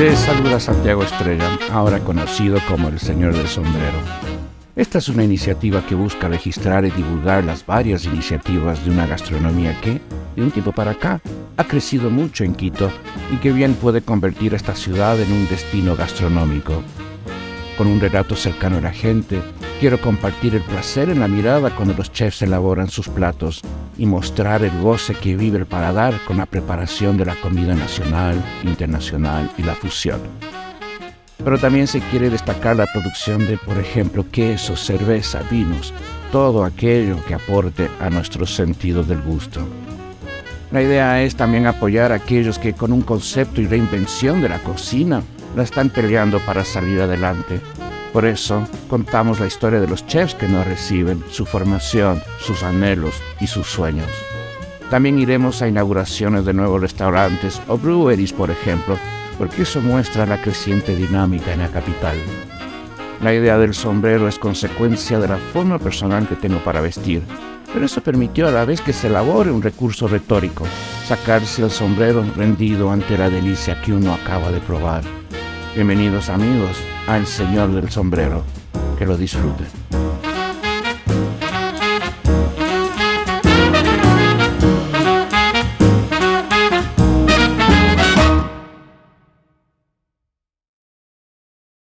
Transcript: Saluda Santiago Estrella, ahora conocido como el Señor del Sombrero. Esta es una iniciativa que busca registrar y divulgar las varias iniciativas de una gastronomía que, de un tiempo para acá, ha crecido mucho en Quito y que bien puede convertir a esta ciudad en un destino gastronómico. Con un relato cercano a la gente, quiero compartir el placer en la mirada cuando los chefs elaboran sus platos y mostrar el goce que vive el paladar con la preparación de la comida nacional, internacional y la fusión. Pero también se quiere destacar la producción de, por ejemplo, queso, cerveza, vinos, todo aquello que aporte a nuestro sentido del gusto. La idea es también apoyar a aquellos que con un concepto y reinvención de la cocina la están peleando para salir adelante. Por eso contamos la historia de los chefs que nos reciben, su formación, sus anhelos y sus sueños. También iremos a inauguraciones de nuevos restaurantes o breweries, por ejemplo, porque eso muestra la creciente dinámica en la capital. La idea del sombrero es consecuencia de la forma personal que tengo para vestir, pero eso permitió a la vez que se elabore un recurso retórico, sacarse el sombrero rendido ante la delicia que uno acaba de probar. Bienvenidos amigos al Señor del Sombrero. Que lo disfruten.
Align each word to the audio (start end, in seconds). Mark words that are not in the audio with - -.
Saluda 0.00 0.58
Santiago 0.58 1.02
Estrella, 1.02 1.58
ahora 1.70 2.00
conocido 2.00 2.58
como 2.66 2.88
el 2.88 2.98
Señor 2.98 3.36
del 3.36 3.46
Sombrero. 3.46 3.98
Esta 4.74 4.96
es 4.96 5.10
una 5.10 5.24
iniciativa 5.24 5.84
que 5.86 5.94
busca 5.94 6.26
registrar 6.26 6.86
y 6.86 6.90
divulgar 6.90 7.44
las 7.44 7.66
varias 7.66 8.06
iniciativas 8.06 8.82
de 8.82 8.92
una 8.92 9.06
gastronomía 9.06 9.78
que, 9.82 10.00
de 10.36 10.42
un 10.42 10.52
tiempo 10.52 10.72
para 10.72 10.92
acá, 10.92 11.20
ha 11.58 11.64
crecido 11.64 12.08
mucho 12.08 12.44
en 12.44 12.54
Quito 12.54 12.90
y 13.30 13.36
que 13.36 13.52
bien 13.52 13.74
puede 13.74 14.00
convertir 14.00 14.54
a 14.54 14.56
esta 14.56 14.74
ciudad 14.74 15.20
en 15.20 15.30
un 15.32 15.46
destino 15.48 15.94
gastronómico. 15.94 16.82
Con 17.76 17.86
un 17.86 18.00
relato 18.00 18.36
cercano 18.36 18.78
a 18.78 18.80
la 18.80 18.92
gente, 18.92 19.42
quiero 19.80 19.98
compartir 19.98 20.54
el 20.54 20.60
placer 20.60 21.08
en 21.08 21.20
la 21.20 21.26
mirada 21.26 21.74
cuando 21.74 21.94
los 21.94 22.12
chefs 22.12 22.42
elaboran 22.42 22.90
sus 22.90 23.08
platos 23.08 23.62
y 23.96 24.04
mostrar 24.04 24.62
el 24.62 24.78
goce 24.82 25.14
que 25.14 25.36
vive 25.36 25.56
el 25.56 25.64
paladar 25.64 26.20
con 26.26 26.36
la 26.36 26.44
preparación 26.44 27.16
de 27.16 27.24
la 27.24 27.34
comida 27.36 27.74
nacional, 27.74 28.44
internacional 28.62 29.50
y 29.56 29.62
la 29.62 29.74
fusión. 29.74 30.20
Pero 31.42 31.58
también 31.58 31.86
se 31.86 32.00
quiere 32.00 32.28
destacar 32.28 32.76
la 32.76 32.84
producción 32.92 33.46
de, 33.46 33.56
por 33.56 33.78
ejemplo, 33.78 34.26
queso, 34.30 34.76
cerveza, 34.76 35.40
vinos, 35.50 35.94
todo 36.30 36.64
aquello 36.64 37.16
que 37.24 37.32
aporte 37.32 37.88
a 38.00 38.10
nuestro 38.10 38.44
sentido 38.46 39.02
del 39.02 39.22
gusto. 39.22 39.66
La 40.72 40.82
idea 40.82 41.22
es 41.22 41.36
también 41.36 41.66
apoyar 41.66 42.12
a 42.12 42.16
aquellos 42.16 42.58
que 42.58 42.74
con 42.74 42.92
un 42.92 43.00
concepto 43.00 43.62
y 43.62 43.66
reinvención 43.66 44.42
de 44.42 44.50
la 44.50 44.58
cocina 44.58 45.22
la 45.56 45.62
están 45.62 45.88
peleando 45.88 46.38
para 46.40 46.66
salir 46.66 47.00
adelante. 47.00 47.60
Por 48.12 48.24
eso 48.24 48.66
contamos 48.88 49.38
la 49.38 49.46
historia 49.46 49.80
de 49.80 49.86
los 49.86 50.04
chefs 50.06 50.34
que 50.34 50.48
nos 50.48 50.66
reciben, 50.66 51.22
su 51.30 51.46
formación, 51.46 52.20
sus 52.40 52.64
anhelos 52.64 53.14
y 53.40 53.46
sus 53.46 53.68
sueños. 53.68 54.08
También 54.90 55.20
iremos 55.20 55.62
a 55.62 55.68
inauguraciones 55.68 56.44
de 56.44 56.52
nuevos 56.52 56.80
restaurantes 56.80 57.62
o 57.68 57.78
breweries, 57.78 58.32
por 58.32 58.50
ejemplo, 58.50 58.98
porque 59.38 59.62
eso 59.62 59.80
muestra 59.80 60.26
la 60.26 60.42
creciente 60.42 60.96
dinámica 60.96 61.52
en 61.52 61.60
la 61.60 61.68
capital. 61.68 62.16
La 63.22 63.32
idea 63.32 63.58
del 63.58 63.74
sombrero 63.74 64.26
es 64.26 64.40
consecuencia 64.40 65.20
de 65.20 65.28
la 65.28 65.36
forma 65.36 65.78
personal 65.78 66.26
que 66.26 66.34
tengo 66.34 66.58
para 66.64 66.80
vestir, 66.80 67.22
pero 67.72 67.84
eso 67.84 68.00
permitió 68.00 68.48
a 68.48 68.50
la 68.50 68.64
vez 68.64 68.80
que 68.80 68.92
se 68.92 69.06
elabore 69.06 69.52
un 69.52 69.62
recurso 69.62 70.08
retórico, 70.08 70.64
sacarse 71.06 71.62
el 71.62 71.70
sombrero 71.70 72.24
rendido 72.34 72.90
ante 72.90 73.16
la 73.16 73.30
delicia 73.30 73.80
que 73.82 73.92
uno 73.92 74.12
acaba 74.12 74.50
de 74.50 74.58
probar. 74.58 75.04
Bienvenidos 75.76 76.28
amigos 76.28 76.76
al 77.06 77.26
Señor 77.26 77.72
del 77.72 77.90
Sombrero. 77.90 78.42
Que 78.98 79.06
lo 79.06 79.16
disfruten. 79.16 79.66